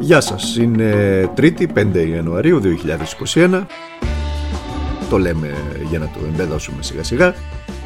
[0.00, 0.92] Γεια σας, είναι
[1.36, 2.60] 3η 5 Ιανουαρίου
[3.34, 3.66] 2021
[5.10, 5.52] Το λέμε
[5.88, 7.34] για να το εμπεδώσουμε σιγά σιγά.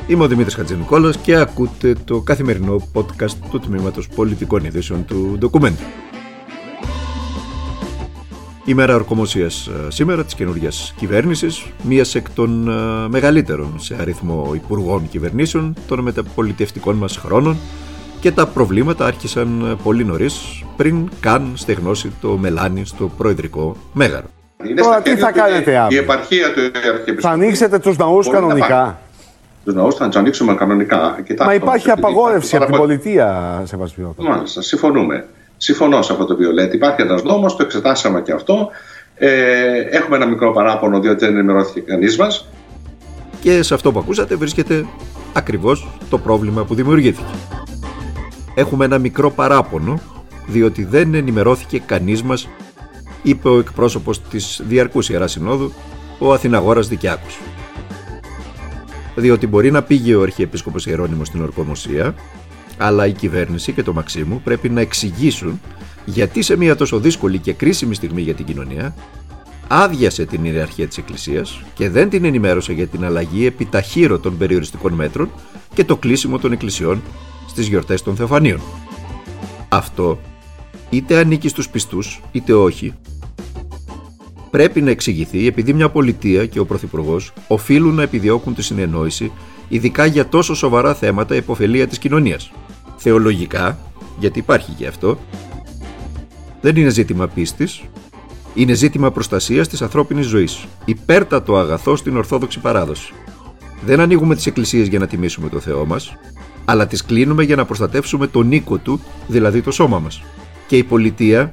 [0.06, 5.75] Είμαι ο Δημήτρης Χατζηνικόλας και ακούτε το καθημερινό podcast του Τμήματος Πολιτικών Ειδήσεων του Document
[8.65, 14.51] η μέρα ορκομοσίας ε, σήμερα της καινούργιας κυβέρνησης, μίας εκ των ε, μεγαλύτερων σε αριθμό
[14.54, 17.56] υπουργών κυβερνήσεων των μεταπολιτευτικών μας χρόνων
[18.23, 24.27] και τα προβλήματα άρχισαν ε, πολύ νωρίς πριν καν στεγνώσει το μελάνι στο προεδρικό μέγαρο.
[24.77, 26.01] Τώρα τι θα κάνετε αύριο.
[26.01, 27.21] Η επαρχία του Αρχιεπισκοπικού.
[27.21, 29.01] Θα ανοίξετε τους ναούς κανονικά;
[29.65, 31.16] Τους ναούς θα τους ανοίξουμε κανονικά.
[31.16, 34.23] Κοιτάξτε, Μα υπάρχει απαγόρευση από την πολιτεία, Σεβασμιώτα.
[34.23, 35.27] Μάλιστα, συμφωνούμε.
[35.57, 36.75] Συμφωνώ σε αυτό το βιολέτ.
[36.75, 38.71] Υπάρχει ένας νόμος, το εξετάσαμε και αυτό.
[39.15, 39.29] Ε,
[39.91, 42.49] έχουμε ένα μικρό παράπονο διότι δεν ενημερώθηκε κανείς μας.
[43.41, 44.87] Και σε αυτό που ακούσατε βρίσκεται
[45.33, 47.33] ακριβώς το πρόβλημα που δημιουργήθηκε.
[48.55, 50.01] Έχουμε ένα μικρό παράπονο
[50.46, 52.49] διότι δεν ενημερώθηκε κανείς μας,
[53.23, 55.73] είπε ο εκπρόσωπος της Διαρκούς Ιεράς Συνόδου,
[56.18, 57.38] ο Αθηναγόρας Δικιάκος.
[59.15, 62.15] Διότι μπορεί να πήγε ο Αρχιεπίσκοπος Ιερώνυμος στην ορκομοσία
[62.77, 65.60] αλλά η κυβέρνηση και το Μαξίμου πρέπει να εξηγήσουν
[66.05, 68.94] γιατί σε μια τόσο δύσκολη και κρίσιμη στιγμή για την κοινωνία
[69.68, 74.92] άδειασε την ιεραρχία της Εκκλησίας και δεν την ενημέρωσε για την αλλαγή επιταχύρω των περιοριστικών
[74.92, 75.30] μέτρων
[75.74, 77.02] και το κλείσιμο των εκκλησιών
[77.48, 78.60] στις γιορτές των Θεοφανίων.
[79.68, 80.18] Αυτό
[80.90, 82.94] είτε ανήκει στους πιστούς είτε όχι
[84.52, 89.32] πρέπει να εξηγηθεί επειδή μια πολιτεία και ο Πρωθυπουργός οφείλουν να επιδιώκουν τη συνεννόηση
[89.68, 92.52] ειδικά για τόσο σοβαρά θέματα υποφελία της κοινωνίας.
[92.96, 93.78] Θεολογικά,
[94.18, 95.18] γιατί υπάρχει και αυτό,
[96.60, 97.82] δεν είναι ζήτημα πίστης,
[98.54, 103.12] είναι ζήτημα προστασίας της ανθρώπινης ζωής, υπέρτατο αγαθό στην Ορθόδοξη παράδοση.
[103.84, 106.16] Δεν ανοίγουμε τις εκκλησίες για να τιμήσουμε το Θεό μας,
[106.64, 110.22] αλλά τις κλείνουμε για να προστατεύσουμε τον οίκο του, δηλαδή το σώμα μας.
[110.66, 111.50] Και η πολιτεία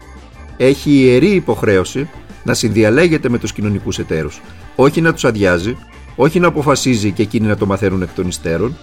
[0.58, 2.10] έχει ιερή υποχρέωση
[2.44, 4.42] να συνδιαλέγεται με τους κοινωνικούς εταίρους,
[4.76, 5.78] όχι να τους αδειάζει,
[6.16, 8.78] όχι να αποφασίζει και εκείνοι να το μαθαίνουν εκ των υστέρων.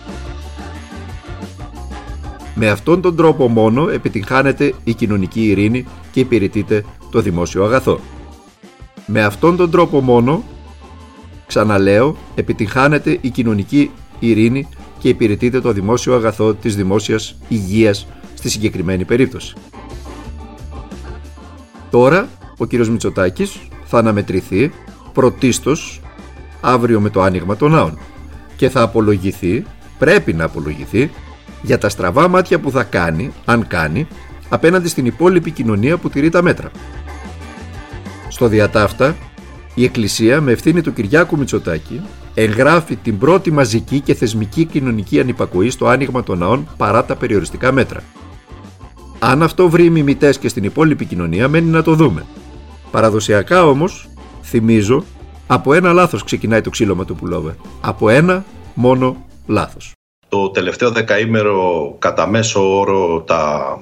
[2.54, 8.00] Με αυτόν τον τρόπο μόνο επιτυγχάνεται η κοινωνική ειρήνη και υπηρετείται το δημόσιο αγαθό.
[9.06, 10.44] Με αυτόν τον τρόπο μόνο,
[11.46, 14.68] ξαναλέω, επιτυγχάνεται η κοινωνική ειρήνη
[15.06, 19.54] και υπηρετείται το δημόσιο αγαθό της δημόσιας υγείας στη συγκεκριμένη περίπτωση.
[21.90, 24.72] Τώρα, ο κύριος Μητσοτάκης θα αναμετρηθεί
[25.12, 26.00] πρωτίστως
[26.60, 27.98] αύριο με το άνοιγμα των ναών
[28.56, 29.64] και θα απολογηθεί,
[29.98, 31.10] πρέπει να απολογηθεί,
[31.62, 34.06] για τα στραβά μάτια που θα κάνει, αν κάνει,
[34.48, 36.70] απέναντι στην υπόλοιπη κοινωνία που τηρεί τα μέτρα.
[38.28, 39.16] Στο διατάφτα,
[39.74, 42.00] η Εκκλησία με ευθύνη του Κυριάκου Μητσοτάκη
[42.38, 47.72] εγγράφει την πρώτη μαζική και θεσμική κοινωνική ανυπακοή στο άνοιγμα των ναών παρά τα περιοριστικά
[47.72, 48.02] μέτρα.
[49.18, 52.26] Αν αυτό βρει μιμητές και στην υπόλοιπη κοινωνία, μένει να το δούμε.
[52.90, 54.08] Παραδοσιακά όμως,
[54.42, 55.04] θυμίζω
[55.46, 57.56] από ένα λάθος ξεκινάει το ξύλωμα του πουλόβε.
[57.80, 58.44] Από ένα
[58.74, 59.92] μόνο λάθος.
[60.28, 63.80] Το τελευταίο δεκαήμερο κατά μέσο όρο τα...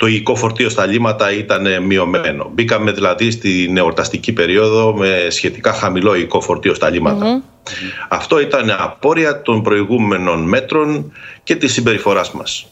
[0.00, 2.50] το υλικό φορτίο στα λίματα ήταν μειωμένο.
[2.54, 7.42] Μπήκαμε δηλαδή στην εορταστική περίοδο με σχετικά χαμηλό υλικό φορτίο στα λιματα
[8.08, 11.12] Αυτό ήταν απόρρια των προηγούμενων μέτρων
[11.42, 12.66] και της συμπεριφοράς μας.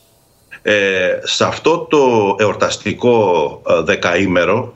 [0.63, 4.75] Ε, σε αυτό το εορταστικό ε, δεκαήμερο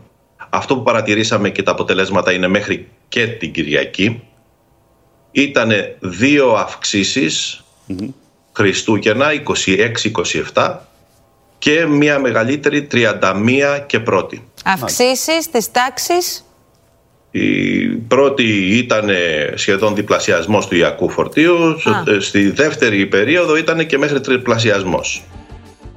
[0.51, 4.23] αυτό που παρατηρήσαμε και τα αποτελέσματα είναι μέχρι και την Κυριακή.
[5.31, 8.09] Ήταν δύο αυξήσεις mm-hmm.
[8.53, 9.27] Χριστούγεννα
[10.55, 10.77] 26-27
[11.63, 13.09] και μια μεγαλύτερη 31
[13.87, 14.43] και πρώτη.
[14.65, 16.45] Αυξήσεις της τάξης;
[17.31, 18.45] Η πρώτη
[18.79, 19.09] ήταν
[19.55, 21.57] σχεδόν διπλασιασμός του Ιακού φορτίου,
[22.19, 25.25] στη δεύτερη περίοδο ήταν και μέχρι τριπλασιασμός.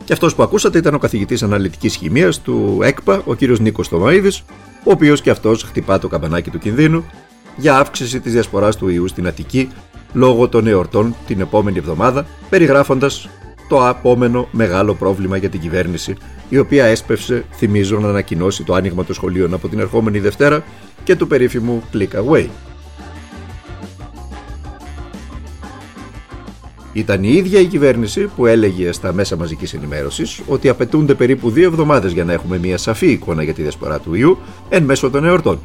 [0.04, 4.32] Και αυτός που ακούσατε ήταν ο καθηγητής αναλυτικής χημίας του ΕΚΠΑ, ο κύριος Νίκος Τωμαίδη,
[4.84, 7.06] ο οποίος και αυτός χτυπά το καμπανάκι του κινδύνου
[7.56, 9.70] για αύξηση της διασποράς του ιού στην Αττική
[10.14, 13.30] λόγω των εορτών την επόμενη εβδομάδα, περιγράφοντας
[13.68, 16.16] το επόμενο μεγάλο πρόβλημα για την κυβέρνηση,
[16.50, 20.64] η οποία έσπευσε, θυμίζω, να ανακοινώσει το άνοιγμα των σχολείων από την ερχόμενη Δευτέρα
[21.04, 22.48] και του περίφημου Click Away.
[26.94, 31.66] Ήταν η ίδια η κυβέρνηση που έλεγε στα μέσα μαζικής ενημέρωσης ότι απαιτούνται περίπου δύο
[31.68, 34.38] εβδομάδες για να έχουμε μια σαφή εικόνα για τη διασπορά του ιού
[34.70, 35.60] εν μέσω των εορτών.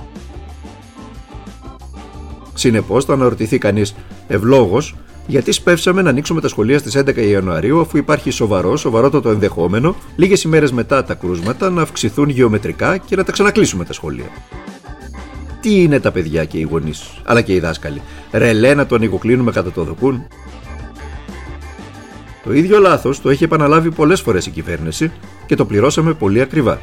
[2.55, 3.95] Συνεπώς, θα αναρωτηθεί κανείς
[4.29, 4.95] ευλόγως
[5.31, 10.43] γιατί σπεύσαμε να ανοίξουμε τα σχολεία στις 11 Ιανουαρίου, αφού υπάρχει σοβαρό, σοβαρότατο ενδεχόμενο λίγες
[10.43, 14.29] ημέρες μετά τα κρούσματα να αυξηθούν γεωμετρικά και να τα ξανακλείσουμε τα σχολεία.
[15.61, 19.51] Τι είναι τα παιδιά και οι γονείς, αλλά και οι δάσκαλοι; Ρελέ να το ανοιγοκλίνουμε
[19.51, 20.27] κατά το δοκούν.
[22.45, 25.13] Το ίδιο λάθος το έχει επαναλάβει πολλές φορές η κυβέρνηση
[25.47, 26.81] και το πληρώσαμε πολύ ακριβά.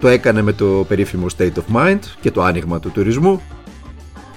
[0.00, 3.40] Το έκανε με το περίφημο State of Mind και το άνοιγμα του τουρισμού.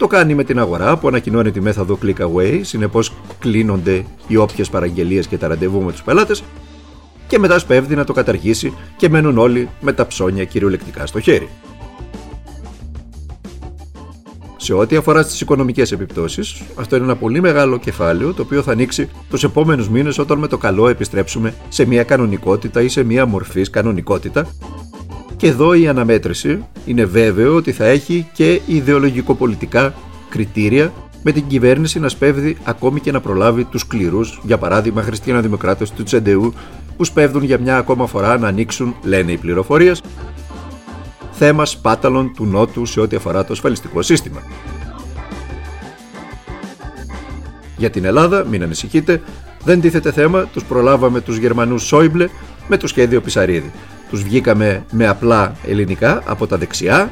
[0.04, 4.70] Το κάνει με την αγορά που ανακοινώνει τη μέθοδο click away, συνεπώς κλείνονται οι όποιες
[4.70, 6.44] παραγγελίες και τα ραντεβού με τους πελάτες
[7.28, 11.50] και μετά σπέβδει να το καταργήσει και μένουν όλοι με τα ψώνια κυριολεκτικά στο χέρι.
[14.58, 18.72] Σε ό,τι αφορά στις οικονομικές επιπτώσεις, αυτό είναι ένα πολύ μεγάλο κεφάλαιο το οποίο θα
[18.72, 23.26] ανοίξει τους επόμενους μήνες όταν με το καλό επιστρέψουμε σε μια κανονικότητα ή σε μια
[23.26, 24.48] μορφή κανονικότητα.
[25.44, 29.94] Και εδώ η αναμέτρηση είναι βέβαιο ότι θα έχει και ιδεολογικοπολιτικά
[30.30, 30.94] κριτήρια
[31.24, 36.04] με την κυβέρνηση να σπέβδει ακόμη και να προλάβει τους σκληρού, για παράδειγμα χριστιανοδημοκράτες του
[36.04, 36.54] Τσεντεού,
[36.98, 40.02] που σπέβδουν για μια ακόμα φορά να ανοίξουν, λένε οι πληροφορίες,
[41.32, 44.42] θέμα σπάταλων του Νότου σε ό,τι αφορά το ασφαλιστικό σύστημα.
[47.78, 49.22] Για την Ελλάδα, μην ανησυχείτε,
[49.64, 52.28] δεν τίθεται θέμα, τους προλάβαμε τους Γερμανούς Σόιμπλε
[52.68, 53.72] με το σχέδιο Πισαρίδη.
[54.14, 57.12] Τους βγήκαμε με απλά ελληνικά από τα δεξιά,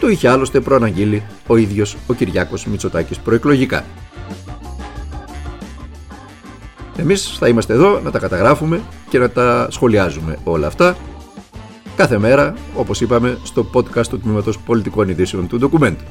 [0.00, 3.84] το είχε άλλωστε προαναγγείλει ο ίδιος ο Κυριάκος Μητσοτάκης προεκλογικά.
[6.96, 10.96] Εμείς θα είμαστε εδώ να τα καταγράφουμε και να τα σχολιάζουμε όλα αυτά
[11.96, 16.04] κάθε μέρα, όπως είπαμε, στο podcast του Τμήματος Πολιτικών Ειδήσεων του Ντοκουμέντου.